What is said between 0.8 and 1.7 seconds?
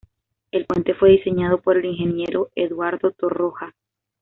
fue diseñado